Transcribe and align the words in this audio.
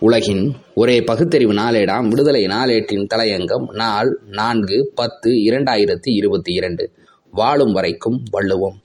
உலகின் 0.00 0.54
ஒரே 0.74 1.02
பகுத்தறிவு 1.02 1.52
நாளேடாம் 1.52 2.08
விடுதலை 2.08 2.46
நாளேட்டின் 2.46 3.06
தலையங்கம் 3.14 3.74
நாள் 3.74 4.20
நான்கு 4.26 4.92
பத்து 4.94 5.30
இரண்டாயிரத்தி 5.30 6.10
இருபத்தி 6.14 6.54
இரண்டு. 6.54 6.90
வாழும் 7.30 7.72
வரைக்கும் 7.72 8.22
வள்ளுவம். 8.30 8.76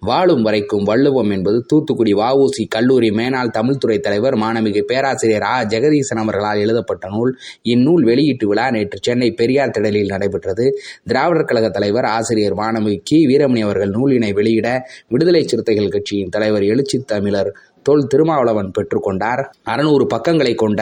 வாழும் 0.00 0.42
வரைக்கும் 0.42 0.82
வள்ளுவம் 0.82 1.30
என்பது 1.30 1.60
தூத்துக்குடி 1.60 2.14
வஉசி 2.14 2.66
கல்லூரி 2.68 3.10
மேனாள் 3.10 3.48
தமிழ்துறை 3.48 3.98
தலைவர் 3.98 4.34
மாணமிகு 4.34 4.82
பேராசிரியர் 4.82 5.42
ஆ. 5.42 5.62
ஜெகதீசன் 5.62 6.18
அவர்களால் 6.18 6.58
எழுதப்பட்ட 6.58 7.08
நூல். 7.08 7.38
இந்நூல் 7.62 8.04
வெளியீட்டு 8.04 8.48
விழா 8.48 8.70
நேற்று 8.70 8.98
சென்னை 9.02 9.30
பெரியார் 9.30 9.70
திடலில் 9.78 10.06
நடைபெற்றது. 10.06 10.78
திராவிடர் 11.04 11.44
கழக 11.44 11.68
தலைவர் 11.68 12.04
ஆசிரியர் 12.04 12.54
மாணவி 12.54 13.00
கி. 13.02 13.26
வீரமணி 13.26 13.60
அவர்கள் 13.60 13.90
நூலினை 13.90 14.32
வெளியிட 14.32 14.82
விடுதலை 15.08 15.42
சிறுத்தைகள் 15.42 15.88
கட்சியின் 15.88 16.28
தலைவர் 16.28 16.64
எழுச்சி 16.64 16.98
தமிழர் 16.98 17.56
தொல் 17.86 18.06
திருமாவளவன் 18.06 18.70
பெற்றுக்கொண்டார். 18.76 19.42
அறுநூறு 19.64 20.04
பக்கங்களை 20.06 20.52
கொண்ட 20.54 20.80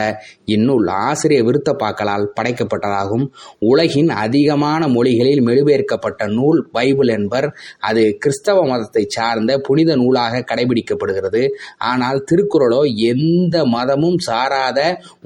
இந்நூல் 0.55 0.87
ஆசிரிய 1.05 1.41
விருத்தப்பாக்களால் 1.47 2.25
படைக்கப்பட்டதாகும். 2.37 3.25
உலகின் 3.71 4.11
அதிகமான 4.23 4.81
மொழிகளில் 4.87 5.43
மொழிபெயர்க்கப்பட்ட 5.47 6.27
நூல் 6.37 6.59
பைபிள் 6.71 7.11
என்பர் 7.17 7.47
அது 7.79 8.03
கிறிஸ்தவ 8.19 8.65
மதத்தை 8.67 9.03
சார்ந்த 9.07 9.51
புனித 9.67 9.91
நூலாக 9.95 10.43
கடைபிடிக்கப்படுகிறது. 10.51 11.43
ஆனால் 11.91 12.19
திருக்குறளோ 12.31 12.81
எந்த 13.11 13.55
மதமும் 13.75 14.19
சாராத 14.27 14.79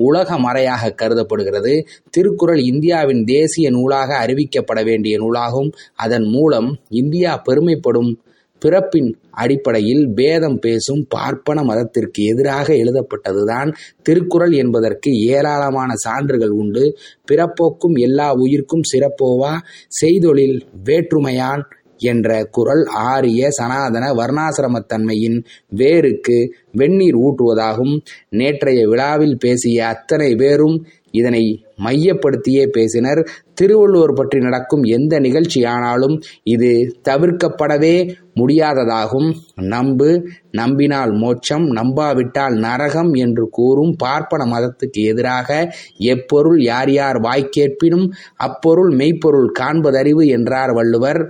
உலக 0.08 0.38
மறையாக 0.40 0.94
கருதப்படுகிறது. 1.02 1.74
திருக்குறள் 2.10 2.62
இந்தியாவின் 2.72 3.24
தேசிய 3.26 3.68
நூலாக 3.70 4.10
அறிவிக்கப்பட 4.26 4.80
வேண்டிய 4.84 5.16
நூலாகும். 5.20 5.70
அதன் 5.96 6.28
மூலம் 6.36 6.70
இந்தியா 7.02 7.32
பெருமைப்படும் 7.48 8.12
பிறப்பின் 8.60 9.10
அடிப்படையில் 9.32 10.10
பேதம் 10.16 10.60
பேசும் 10.60 11.06
பார்ப்பன 11.10 11.64
மதத்திற்கு 11.64 12.24
எதிராக 12.24 12.74
எழுதப்பட்டதுதான் 12.74 13.74
திருக்குறள் 14.02 14.52
என்பதற்கு 14.52 15.12
ஏராளமான 15.12 15.94
சான்றுகள் 15.96 16.50
உண்டு. 16.50 16.98
பிறப்போக்கும் 17.32 17.98
எல்லா 18.00 18.32
உயிர்க்கும் 18.34 18.88
சிறப்போவா? 18.94 19.54
செய்தொழில் 20.02 20.58
வேற்றுமையான் 20.84 21.62
என்ற 22.02 22.44
குரல் 22.52 22.84
ஆரிய 22.86 23.50
சனாதன 23.50 24.06
வர்ணாசிரமத்தன்மையின் 24.14 25.44
வேருக்கு 25.76 26.38
வெந்நீர் 26.72 27.16
ஊற்றுவதாகும் 27.16 28.00
நேற்றைய 28.30 28.88
விழாவில் 28.88 29.38
பேசிய 29.40 29.88
அத்தனை 29.88 30.36
பேரும் 30.36 30.78
இதனை 31.12 31.44
மையப்படுத்தியே 31.84 32.64
பேசினர். 32.72 33.22
திருவள்ளுவர் 33.54 34.14
பற்றி 34.14 34.40
நடக்கும் 34.40 34.84
எந்த 34.84 35.20
நிகழ்ச்சியானாலும் 35.20 36.16
இது 36.44 36.70
தவிர்க்கப்படவே 37.10 37.96
முடியாததாகும். 38.36 39.30
நம்பு 39.56 40.10
நம்பினால் 40.52 41.14
மோட்சம் 41.14 41.66
நம்பாவிட்டால் 41.72 42.56
நரகம் 42.58 43.14
என்று 43.14 43.46
கூறும் 43.50 43.94
பார்ப்பன 43.98 44.46
மதத்துக்கு 44.46 45.04
எதிராக 45.04 45.50
எப்பொருள் 45.98 46.60
யார் 46.62 46.92
யார் 46.92 47.20
வாய்க்கேற்பினும் 47.20 48.08
அப்பொருள் 48.36 48.92
மெய்ப்பொருள் 48.96 49.50
காண்பதறிவு 49.60 50.26
என்றார் 50.30 50.74
வள்ளுவர். 50.74 51.22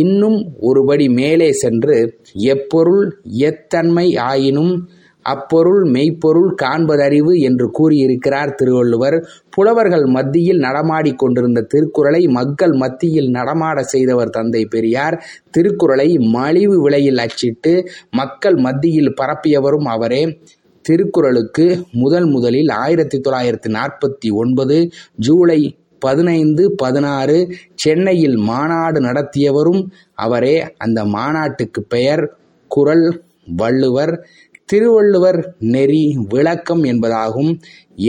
இன்னும் 0.00 0.38
ஒருபடி 0.60 1.06
மேலே 1.12 1.52
சென்று 1.52 1.96
எப்பொருள் 2.32 3.04
எத்தன்மை 3.24 4.16
ஆயினும் 4.16 4.74
அப்பொருள் 5.22 5.84
மெய்ப்பொருள் 5.90 6.54
காண்பதறிவு 6.62 7.38
என்று 7.38 7.70
கூறியிருக்கிறார் 7.70 8.54
திருவள்ளுவர். 8.54 9.28
புலவர்கள் 9.50 10.04
மத்தியில் 10.04 10.58
நடமாடி 10.58 11.14
கொண்டிருந்த 11.14 11.60
திருக்குறளை 11.60 12.26
மக்கள் 12.26 12.72
மத்தியில் 12.72 13.30
நடமாட 13.30 13.82
செய்தவர் 13.82 14.30
தந்தை 14.30 14.66
பெரியார். 14.66 15.24
திருக்குறளை 15.50 16.18
மலிவு 16.18 16.80
விலையில் 16.80 17.18
அச்சிட்டு 17.18 17.88
மக்கள் 18.10 18.56
மத்தியில் 18.56 19.14
பரப்பியவரும் 19.20 19.84
அவரே. 19.84 20.38
திருக்குறளுக்கு 20.82 21.84
முதல் 21.92 22.26
முதலில் 22.26 22.68
ஆயிரத்தி 22.68 23.20
தொள்ளாயிரத்தி 23.20 23.68
நாற்பத்தி 23.68 24.32
ஒன்பது 24.32 24.90
ஜூலை 25.16 25.76
பதினைந்து 25.98 26.74
பதினாறு 26.76 27.48
சென்னையில் 27.74 28.36
மாநாடு 28.36 29.00
நடத்தியவரும் 29.00 29.86
அவரே. 30.14 30.74
அந்த 30.76 31.04
மாநாட்டுக்கு 31.04 31.82
பெயர் 31.82 32.36
குரல் 32.68 33.22
வள்ளுவர். 33.56 34.26
திருவள்ளுவர் 34.70 35.38
நெறி 35.74 36.02
விளக்கம் 36.28 36.82
என்பதாகும். 36.84 37.50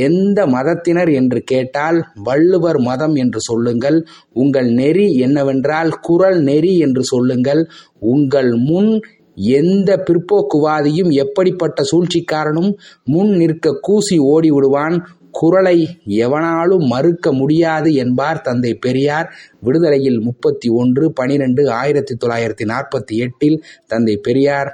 எந்த 0.06 0.40
மதத்தினர் 0.48 1.12
என்று 1.12 1.40
கேட்டால் 1.42 1.98
வள்ளுவர் 2.24 2.80
மதம் 2.80 3.16
என்று 3.16 3.40
சொல்லுங்கள். 3.42 3.98
உங்கள் 4.34 4.70
நெறி 4.72 5.08
என்னவென்றால் 5.18 5.92
குரல் 6.00 6.40
நெறி 6.42 6.78
என்று 6.78 7.04
சொல்லுங்கள். 7.04 7.64
உங்கள் 8.00 8.52
முன் 8.52 8.92
எந்த 9.36 9.90
பிற்போக்குவாதியும் 10.08 11.12
எப்படிப்பட்ட 11.24 11.84
சூழ்ச்சிக்காரனும் 11.92 12.72
முன் 13.06 13.32
நிற்க 13.36 13.78
கூசி 13.82 14.18
ஓடி 14.18 14.52
விடுவான் 14.52 14.96
குரலை 15.32 15.78
எவனாலும் 16.24 16.86
மறுக்க 16.88 17.28
முடியாது 17.34 17.90
என்பார் 17.94 18.42
தந்தை 18.42 18.74
பெரியார். 18.76 19.28
விடுதலையில் 19.62 20.20
முப்பத்தி 20.20 20.70
ஒன்று 20.70 21.06
பனிரெண்டு 21.14 21.64
ஆயிரத்தி 21.72 22.16
தொள்ளாயிரத்தி 22.16 22.66
நாற்பத்தி 22.74 23.16
எட்டில் 23.18 23.58
தந்தை 23.88 24.16
பெரியார் 24.18 24.72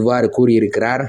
இவ்வாறு 0.00 0.28
கூறியிருக்கிறார். 0.28 1.04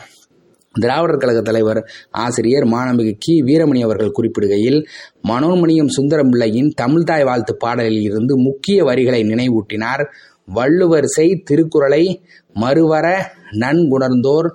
திராவிடர் 0.75 1.19
கழக 1.19 1.41
தலைவர் 1.41 1.79
ஆசிரியர் 2.23 2.66
மாணவிகு 2.66 3.13
கி. 3.18 3.34
வீரமணி 3.44 3.81
அவர்கள் 3.84 4.16
குறிப்பிடுகையில் 4.18 4.79
மனோன்மணியம் 5.28 5.94
சுந்தரம் 5.97 6.29
பிள்ளையின் 6.29 6.72
தமிழ்தாய் 6.81 7.24
வாழ்த்து 7.24 7.53
பாடலில் 7.57 8.01
இருந்து 8.01 8.35
முக்கிய 8.38 8.78
வரிகளை 8.84 9.22
நினைவூட்டினார். 9.24 10.03
வள்ளுவர் 10.47 11.07
செய் 11.07 11.41
திருக்குறளை 11.44 12.03
மறுவர 12.56 13.06
நன்குணர்ந்தோர் 13.62 14.50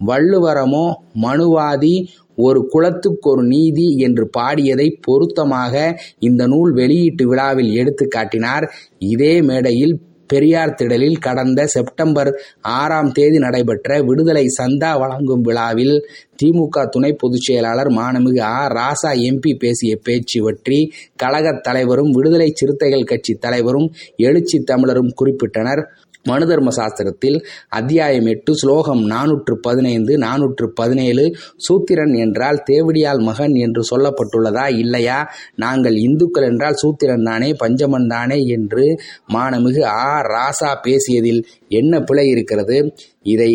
வள்ளுவரமோ 0.00 0.86
மனுவாதி 1.22 1.94
ஒரு 2.38 2.60
குலத்துக்கொரு 2.72 3.42
நீதி 3.44 3.86
என்று 3.98 4.24
பாடியதை 4.38 4.88
பொருத்தமாக 5.00 5.74
இந்த 6.18 6.42
நூல் 6.46 6.72
வெளியீட்டு 6.72 7.24
விழாவில் 7.26 7.70
எடுத்து 7.74 8.04
காட்டினார் 8.06 8.64
இதே 9.12 9.34
மேடையில் 9.40 9.94
பெரியார் 10.28 10.74
திடலில் 10.74 11.18
கடந்த 11.18 11.66
செப்டம்பர் 11.66 12.30
ஆறாம் 12.76 13.12
தேதி 13.12 13.38
நடைபெற்ற 13.38 14.02
விடுதலை 14.02 14.46
சந்தா 14.58 14.98
வழங்கும் 14.98 15.40
விழாவில் 15.40 15.96
திமுக 16.42 16.88
துணை 16.88 17.12
பொதுச் 17.12 17.40
செயலாளர் 17.40 17.90
மாணமிகு 17.90 18.40
ஆ. 18.48 18.56
ராசா 18.74 19.10
எம்பி 19.26 19.56
பேசிய 19.56 19.96
பேச்சு 20.02 20.42
பற்றி 20.42 20.78
கழகத் 21.16 21.62
தலைவரும் 21.62 22.10
விடுதலை 22.10 22.52
சிறுத்தைகள் 22.54 23.04
கட்சி 23.04 23.34
தலைவரும் 23.36 23.88
எழுச்சி 24.22 24.58
தமிழரும் 24.64 25.12
குறிப்பிட்டனர். 25.20 25.82
மனுதர்ம 26.26 26.68
சாஸ்திரத்தில் 26.76 27.36
அத்தியாயம் 27.68 28.26
எட்டு 28.26 28.54
ஸ்லோகம் 28.54 29.10
நானூற்று 29.10 29.54
பதினைந்து 29.62 30.18
நானூற்று 30.18 30.66
பதினேழு 30.74 31.24
சூத்திரன் 31.56 32.14
என்றால் 32.14 32.62
தேவடியால் 32.70 33.22
மகன் 33.22 33.54
என்று 33.54 33.82
சொல்லப்பட்டுள்ளதா 33.90 34.76
இல்லையா? 34.78 35.18
நாங்கள் 35.54 35.96
இந்துக்கள் 35.96 36.42
என்றால் 36.42 36.74
சூத்திரன் 36.74 37.22
தானே 37.22 37.52
பஞ்சமன் 37.52 38.06
தானே 38.06 38.42
என்று 38.46 38.86
மானமிகு 39.34 39.82
ஆ 39.82 40.20
ராசா 40.26 40.76
பேசியதில் 40.82 41.42
என்ன 41.68 42.00
பிழை 42.00 42.28
இருக்கிறது? 42.28 42.78
இதை 43.22 43.52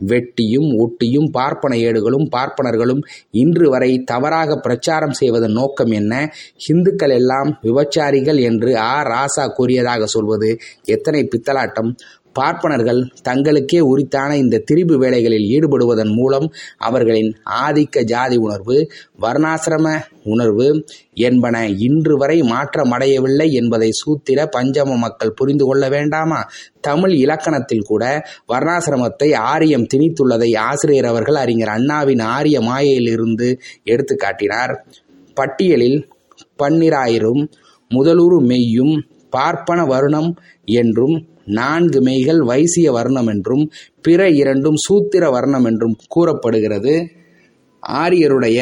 வெட்டியும் 0.00 0.70
ஒட்டியும் 0.78 1.30
பார்ப்பன 1.30 1.76
ஏடுகளும் 1.76 2.28
பார்ப்பனர்களும் 2.36 3.00
இன்று 3.30 3.70
வரை 3.70 3.98
தவறாக 4.04 4.56
பிரச்சாரம் 4.56 5.12
செய்வதன் 5.12 5.52
நோக்கம் 5.52 5.90
என்ன? 5.90 6.32
இந்துக்கள் 6.66 7.10
எல்லாம் 7.10 7.58
விபச்சாரிகள் 7.62 8.40
என்று 8.40 8.76
ஆ. 8.76 9.02
ராசா 9.06 9.52
கூறியதாக 9.52 10.04
சொல்வது 10.06 10.58
எத்தனை 10.84 11.28
பித்தலாட்டம்? 11.30 11.96
பார்ப்பனர்கள் 12.38 13.00
தங்களுக்கே 13.24 13.80
உரித்தான 13.86 14.30
இந்த 14.36 14.62
திரிபு 14.68 14.96
வேலைகளில் 14.96 15.46
ஈடுபடுவதன் 15.54 16.12
மூலம் 16.14 16.46
அவர்களின் 16.78 17.30
ஆதிக்க 17.62 18.02
ஜாதி 18.04 18.36
உணர்வு 18.36 18.76
வர்ணாசிரம 19.20 19.86
உணர்வு 20.24 20.68
என்பன 21.20 21.56
இன்று 21.78 22.14
வரை 22.16 22.38
மாற்றமடையவில்லை 22.44 23.48
என்பதை 23.52 23.90
சூத்திர 23.92 24.48
பஞ்சம 24.56 24.96
மக்கள் 24.96 25.32
புரிந்து 25.32 25.64
கொள்ள 25.64 25.84
வேண்டாமா? 25.88 26.40
தமிழ் 26.80 27.14
இலக்கணத்தில் 27.16 27.86
கூட 27.86 28.04
வர்ணாசிரமத்தை 28.52 29.28
ஆரியம் 29.46 29.86
திணித்துள்ளதை 29.94 30.50
ஆசிரியர் 30.64 31.04
அவர்கள் 31.04 31.34
அறிஞர் 31.34 31.68
அண்ணாவின் 31.68 32.24
ஆரிய 32.28 32.60
மாயையிலிருந்து 32.60 33.48
எடுத்து 33.84 34.16
காட்டினார் 34.16 34.74
பட்டியலில் 35.36 35.98
பன்னிராயிரம் 36.62 37.42
முதலுரு 37.90 38.38
மெய்யும் 38.42 38.94
பார்ப்பன 39.32 39.80
வருணம் 39.84 40.30
என்றும் 40.74 41.16
நான்கு 41.46 42.00
மெய்கள் 42.00 42.40
வைசிய 42.44 42.92
வர்ணம் 42.92 43.26
என்றும் 43.26 43.64
பிற 44.02 44.28
இரண்டும் 44.30 44.76
சூத்திர 44.76 45.30
வர்ணம் 45.30 45.64
என்றும் 45.64 45.96
கூறப்படுகிறது. 46.08 46.94
ஆரியருடைய 47.82 48.60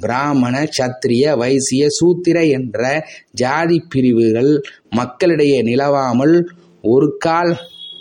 பிராமண 0.00 0.54
சத்திரிய 0.78 1.36
வைசிய 1.36 1.84
சூத்திர 1.88 2.44
என்ற 2.44 3.08
ஜாதி 3.32 3.78
பிரிவுகள் 3.88 4.52
மக்களிடையே 4.90 5.60
நிலவாமல் 5.62 6.34
ஒரு 6.82 7.16
கால் 7.18 7.52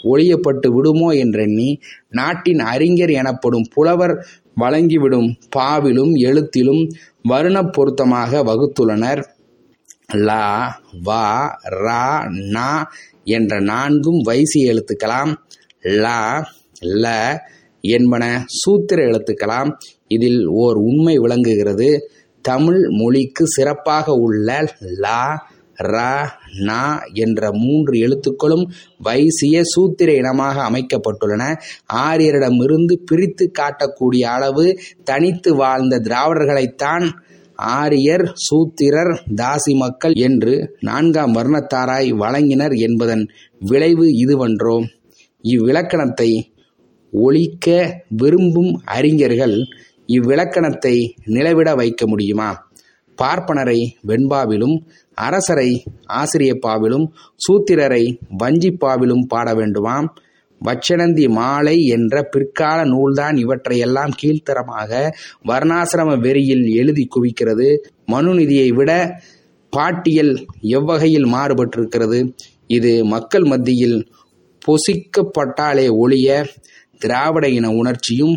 ஒழியப்பட்டு 0.03 0.67
விடுமோ 0.67 1.09
என்றெண்ணி 1.17 1.69
நாட்டின் 2.09 2.59
அறிஞர் 2.59 3.09
எனப்படும் 3.09 3.67
புலவர் 3.73 4.15
வழங்கிவிடும் 4.59 5.29
பாவிலும் 5.55 6.13
எழுத்திலும் 6.27 6.83
வருண 7.29 7.57
பொருத்தமாக 7.71 8.43
வகுத்துள்ளனர். 8.43 9.21
லா 10.13 10.45
வா 11.03 11.25
ரா 11.83 12.05
நா 12.51 12.91
என்ற 13.25 13.59
நான்கும் 13.61 14.19
வைசிய 14.23 14.73
எழுத்துக்களாம் 14.73 15.33
ல 16.03 16.07
ல 16.95 17.07
என்பன 17.83 18.23
சூத்திர 18.45 18.99
எழுத்துக்களாம் 19.05 19.69
இதில் 20.07 20.45
ஓர் 20.45 20.77
உண்மை 20.83 21.17
விளங்குகிறது. 21.17 21.89
தமிழ் 22.45 22.81
மொழிக்கு 22.91 23.43
சிறப்பாக 23.47 24.13
உள்ள 24.25 24.49
லா 25.03 25.21
ர 25.83 25.95
நா 26.59 26.81
என்ற 27.13 27.49
மூன்று 27.53 27.93
எழுத்துக்களும் 27.99 28.65
வைசிய 28.97 29.61
சூத்திர 29.63 30.13
இனமாக 30.13 30.57
அமைக்கப்பட்டுள்ளன. 30.69 31.43
ஆரியரிடமிருந்து 31.93 32.95
பிரித்து 33.05 33.51
காட்டக்கூடிய 33.59 34.23
அளவு 34.35 34.65
தனித்து 35.03 35.55
வாழ்ந்த 35.55 35.99
திராவிடர்களைத்தான் 35.99 37.05
ஆரியர் 37.55 38.33
சூத்திரர் 38.35 39.23
தாசி 39.35 39.75
மக்கள் 39.75 40.13
என்று 40.13 40.77
நான்காம் 40.79 41.33
வர்ணத்தாராய் 41.33 42.09
வழங்கினர் 42.13 42.77
என்பதன் 42.77 43.29
விளைவு 43.59 44.05
இதுவன்றோ. 44.05 44.85
இவ்விலக்கணத்தை 45.43 46.39
ஒழிக்க 47.11 47.95
விரும்பும் 48.07 48.81
அறிஞர்கள் 48.85 49.55
இவ்விலக்கணத்தை 50.07 51.09
நிலவிட 51.25 51.75
வைக்க 51.75 52.07
முடியுமா? 52.07 52.69
பார்ப்பனரை 53.17 53.85
வெண்பாவிலும் 54.07 54.77
அரசரை 55.13 55.83
ஆசிரியப்பாவிலும் 56.07 57.05
சூத்திரரை 57.35 58.17
வஞ்சிப்பாவிலும் 58.39 59.25
பாட 59.27 59.53
வேண்டுமாம்? 59.53 60.07
வச்சனந்தி 60.65 61.25
மாலை 61.29 61.77
என்ற 61.85 62.23
பிற்கால 62.23 62.85
நூல்தான் 62.85 63.35
இவற்றையெல்லாம் 63.35 64.13
கீழ்த்தரமாக 64.21 64.91
வர்ணாசிரம 65.47 66.19
வெறியில் 66.19 66.65
எழுதி 66.75 67.07
குவிக்கிறது. 67.15 67.69
மனுநிதியை 68.11 68.67
விட 68.73 68.91
பாட்டியல் 69.69 70.33
எவ்வகையில் 70.61 71.25
மாறுபட்டிருக்கிறது? 71.25 72.19
இது 72.67 73.05
மக்கள் 73.05 73.43
மத்தியில் 73.43 73.97
பொசிக்கப்பட்டாலே 74.65 75.87
ஒழிய 75.89 76.45
திராவிட 76.97 77.49
இன 77.49 77.69
உணர்ச்சியும் 77.71 78.35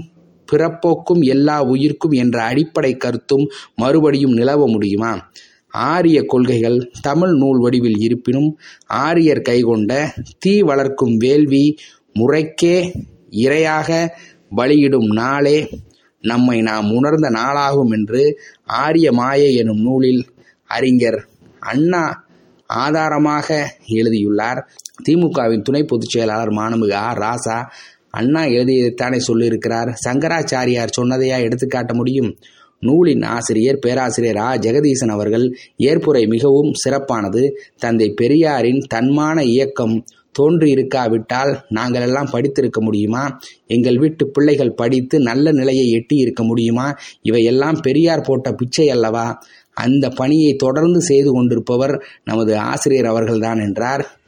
பிறப்போக்கும் 0.48 1.20
எல்லா 1.20 1.62
உயிர்க்கும் 1.62 2.10
என்ற 2.10 2.42
அடிப்படை 2.42 2.96
கருத்தும் 2.96 3.44
மறுபடியும் 3.74 4.32
நிலவ 4.32 4.66
முடியுமா? 4.66 5.12
ஆரிய 5.68 6.22
கொள்கைகள் 6.22 6.90
தமிழ் 7.00 7.32
நூல் 7.32 7.60
வடிவில் 7.60 7.98
இருப்பினும் 7.98 8.58
ஆரியர் 8.86 9.42
கைகொண்ட 9.48 9.92
தீ 10.38 10.62
வளர்க்கும் 10.62 11.16
வேள்வி 11.16 11.76
முறைக்கே 12.18 12.76
இரையாக 13.30 14.08
பலியிடும் 14.56 15.12
நாளே 15.12 15.70
நம்மை 16.20 16.60
நாம் 16.60 16.92
உணர்ந்த 16.92 17.30
நாளாகும் 17.30 17.90
என்று 17.90 18.40
ஆரிய 18.64 19.12
மாயை 19.12 19.54
எனும் 19.54 19.82
நூலில் 19.82 20.26
அறிஞர் 20.66 21.26
அண்ணா 21.60 22.26
ஆதாரமாக 22.66 23.48
எழுதியுள்ளார். 23.86 24.60
திமுகவின் 25.08 25.62
துணை 25.62 25.82
பொதுச் 25.84 26.08
செயலாளர் 26.08 26.50
மாணமிகு 26.50 26.94
ஆர் 26.94 27.18
ராசா 27.18 27.58
அண்ணா 28.10 28.42
எழுதியதைத்தானே 28.42 29.20
சொல்லியிருக்கிறார். 29.28 29.94
சங்கராச்சாரியார் 30.08 30.96
சொன்னதையா 31.00 31.38
எடுத்துக்காட்ட 31.40 31.94
முடியும்? 31.94 32.36
நூலின் 32.80 33.22
ஆசிரியர் 33.22 33.78
பேராசிரியர் 33.78 34.36
ஆ. 34.36 34.54
ஜெகதீசன் 34.54 35.10
அவர்கள் 35.10 35.56
ஏற்புரை 35.78 36.26
மிகவும் 36.26 36.72
சிறப்பானது. 36.74 37.42
தந்தை 37.78 38.12
பெரியாரின் 38.16 38.86
தன்மான 38.94 39.40
இயக்கம் 39.40 40.04
தோன்றியிருக்காவிட்டால் 40.38 41.58
நாங்கள் 41.68 42.02
எல்லாம் 42.02 42.28
படித்திருக்க 42.30 42.82
முடியுமா? 42.82 43.40
எங்கள் 43.66 43.98
வீட்டு 43.98 44.28
பிள்ளைகள் 44.28 44.74
படித்து 44.74 45.20
நல்ல 45.20 45.52
நிலையை 45.52 45.90
எட்டி 45.90 46.16
இருக்க 46.16 46.44
முடியுமா? 46.44 46.94
இவையெல்லாம் 47.22 47.78
பெரியார் 47.82 48.20
போட்ட 48.20 48.52
பிச்சை 48.52 48.90
அல்லவா? 48.90 49.42
அந்த 49.74 50.08
பணியை 50.08 50.54
தொடர்ந்து 50.54 51.00
செய்து 51.00 51.32
கொண்டிருப்பவர் 51.32 52.04
நமது 52.24 52.56
ஆசிரியர் 52.56 53.06
அவர்கள்தான் 53.06 53.58
என்றார். 53.58 54.18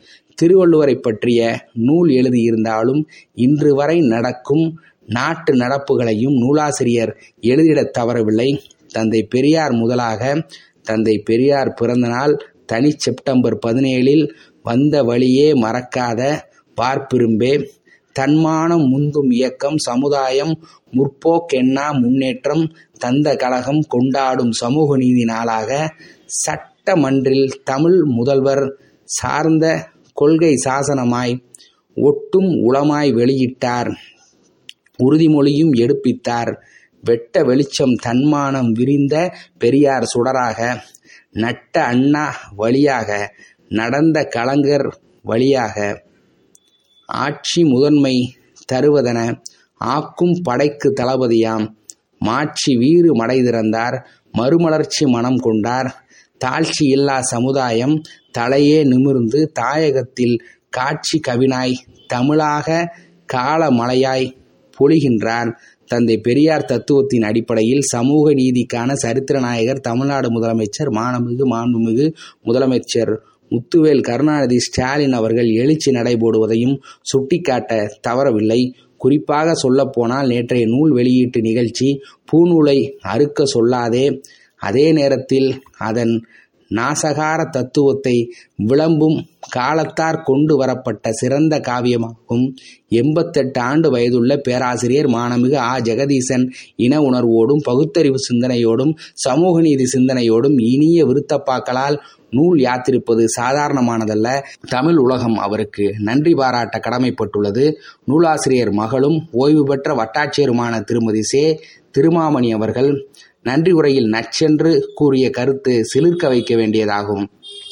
திருவள்ளுவரை 0.43 0.95
பற்றிய 0.95 1.67
நூல் 1.73 2.11
எழுதியிருந்தாலும் 2.11 3.05
இன்று 3.35 3.75
வரை 3.75 4.01
நடக்கும் 4.01 4.81
நாட்டு 5.07 5.55
நடப்புகளையும் 5.55 6.39
நூலாசிரியர் 6.39 7.17
எழுதிட 7.41 7.91
தவறவில்லை. 7.99 8.59
தந்தை 8.89 9.23
பெரியார் 9.23 9.73
முதலாக 9.73 10.47
தந்தை 10.83 11.19
பெரியார் 11.19 11.75
பிறந்தநாள் 11.75 12.37
தனி 12.67 12.91
செப்டம்பர் 12.97 13.59
பதினேழில் 13.67 14.31
வந்த 14.63 15.03
வழியே 15.03 15.53
மறக்காத 15.53 16.41
பார்ப்பிரும்பே. 16.77 17.67
தன்மானம் 18.13 18.85
முந்தும் 18.85 19.31
இயக்கம் 19.31 19.79
சமுதாயம் 19.79 20.55
முற்போக்கெண்ணா 20.93 21.93
முன்னேற்றம் 21.93 22.65
தந்த 22.99 23.37
கழகம் 23.37 23.83
கொண்டாடும் 23.89 24.53
சமூக 24.53 24.97
நீதி 24.97 25.25
நாளாக 25.25 25.95
சட்டமன்றில் 26.27 27.61
தமிழ் 27.65 28.03
முதல்வர் 28.03 28.77
சார்ந்த 29.05 29.89
கொள்கை 30.13 30.55
சாசனமாய் 30.65 31.35
ஒட்டும் 31.95 32.51
உளமாய் 32.65 33.11
வெளியிட்டார். 33.13 33.95
உறுதிமொழியும் 34.99 35.73
எடுப்பித்தார். 35.73 36.53
வெட்ட 37.03 37.43
வெளிச்சம் 37.43 37.95
தன்மானம் 37.95 38.73
விரிந்த 38.73 39.35
பெரியார் 39.59 40.05
சுடராக 40.15 40.77
நட்ட 41.31 41.85
அண்ணா 41.85 42.37
வழியாக 42.57 43.35
நடந்த 43.71 44.29
கலங்கர் 44.37 44.87
வழியாக 45.23 45.77
ஆட்சி 47.09 47.65
முதன்மை 47.65 48.15
தருவதென 48.73 49.21
ஆக்கும் 49.81 50.35
படைக்கு 50.43 50.89
தளபதியாம் 51.01 51.67
மாட்சி 52.19 52.73
வீறு 52.77 53.11
மடை 53.15 53.39
திறந்தார் 53.43 53.97
மறுமலர்ச்சி 54.33 55.05
மனம் 55.07 55.39
கொண்டார். 55.39 55.89
தாழ்ச்சி 56.45 56.85
இல்லா 56.87 57.17
சமுதாயம் 57.21 57.95
தலையே 58.39 58.79
நிமிர்ந்து 58.85 59.41
தாயகத்தில் 59.61 60.37
காட்சி 60.71 61.21
கவினாய் 61.29 61.75
தமிழாக 62.07 62.69
கால 63.27 63.71
மலையாய் 63.71 64.27
பொழிகின்றார். 64.79 65.51
தந்தை 65.87 66.17
பெரியார் 66.19 66.65
தத்துவத்தின் 66.65 67.23
அடிப்படையில் 67.23 67.81
சமூக 67.81 68.31
நீதிக்கான 68.31 68.93
சரித்திர 68.93 69.41
நாயகர் 69.41 69.81
தமிழ்நாடு 69.81 70.29
முதலமைச்சர் 70.31 70.91
மாணமிகு 70.91 71.47
மாண்புமிகு 71.53 72.07
முதலமைச்சர் 72.45 73.13
முத்துவேல் 73.51 74.01
கருணாநிதி 74.01 74.59
ஸ்டாலின் 74.59 75.13
அவர்கள் 75.13 75.47
எழுச்சி 75.47 75.91
நடைபோடுவதையும் 75.91 76.77
சுட்டிக்காட்ட 77.03 77.89
தவறவில்லை. 78.09 78.73
குறிப்பாக 78.97 79.55
சொல்லப்போனால் 79.55 80.29
நேற்றைய 80.29 80.67
நூல் 80.67 80.91
வெளியீட்டு 80.91 81.41
நிகழ்ச்சி 81.41 82.01
பூநூலை 82.33 82.93
அறுக்க 83.01 83.45
சொல்லாதே. 83.45 84.23
அதே 84.57 84.93
நேரத்தில் 84.93 85.63
அதன் 85.79 86.25
நாசகார 86.71 87.51
தத்துவத்தை 87.51 88.33
விளம்பும் 88.57 89.17
காலத்தார் 89.49 90.23
கொண்டு 90.23 90.57
வரப்பட்ட 90.57 91.13
சிறந்த 91.13 91.59
காவியமாகும். 91.59 92.45
எண்பத்தெட்டு 92.89 93.61
ஆண்டு 93.61 93.91
வயதுள்ள 93.91 94.37
பேராசிரியர் 94.37 95.09
மாணமிகு 95.09 95.55
ஆ. 95.55 95.79
ஜெகதீசன் 95.79 96.45
இன 96.77 97.01
உணர்வோடும் 97.01 97.65
பகுத்தறிவு 97.65 98.17
சிந்தனையோடும் 98.31 98.93
சமூக 99.15 99.61
நீதி 99.61 99.85
சிந்தனையோடும் 99.85 100.57
இனிய 100.59 101.07
விருத்தப்பாக்களால் 101.07 101.99
நூல் 102.31 102.59
யாத்திருப்பது 102.59 103.25
சாதாரணமானதல்ல. 103.41 104.29
தமிழ் 104.69 104.97
உலகம் 104.97 105.37
அவருக்கு 105.37 105.95
நன்றி 105.99 106.35
பாராட்ட 106.35 106.79
கடமைப்பட்டுள்ளது. 106.79 107.73
நூலாசிரியர் 108.05 108.73
மகளும் 108.73 109.29
ஓய்வு 109.33 109.65
பெற்ற 109.65 109.95
வட்டாட்சியருமான 109.95 110.81
திருமதி 110.81 111.23
சே. 111.23 111.61
திருமாமணி 111.91 112.53
அவர்கள் 112.53 112.91
நன்றி 113.43 113.73
உரையில் 113.73 114.11
நச்சென்று 114.11 114.81
கூறிய 114.95 115.31
கருத்து 115.31 115.85
சிலிர்க்க 115.85 116.29
வைக்க 116.29 116.55
வேண்டியதாகும். 116.55 117.25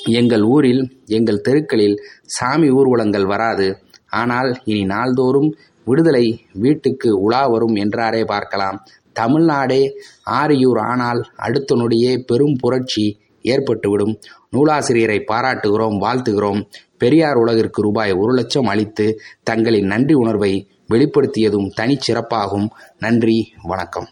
எங்கள் 0.04 0.42
ஊரில் 0.42 0.82
எங்கள் 1.06 1.40
தெருக்களில் 1.40 1.96
சாமி 2.24 2.70
ஊர்வலங்கள் 2.70 3.26
வராது. 3.26 3.78
ஆனால் 4.10 4.60
இனி 4.64 4.84
நாள்தோறும் 4.84 5.50
விடுதலை 5.84 6.44
வீட்டுக்கு 6.52 7.20
உலா 7.20 7.46
வரும் 7.46 7.74
என்றாரே 7.74 8.24
பார்க்கலாம். 8.24 8.86
தமிழ்நாடே 9.12 9.92
ஆரியூர் 10.30 10.80
ஆனால் 10.80 11.20
அடுத்த 11.36 11.76
நொடியே 11.76 12.18
பெரும் 12.26 12.56
புரட்சி 12.60 13.18
ஏற்பட்டுவிடும். 13.44 14.14
நூலாசிரியரை 14.56 15.24
பாராட்டுகிறோம் 15.28 15.98
வாழ்த்துகிறோம். 16.00 16.66
பெரியார் 16.98 17.34
உலகிற்கு 17.34 17.82
ரூபாய் 17.82 18.12
ஒரு 18.12 18.32
லட்சம் 18.32 18.66
அளித்து 18.66 19.20
தங்களின் 19.42 19.86
நன்றி 19.86 20.14
உணர்வை 20.14 20.68
வெளிப்படுத்தியதும் 20.90 21.70
தனிச்சிறப்பாகும். 21.80 22.68
நன்றி 22.98 23.52
வணக்கம். 23.62 24.08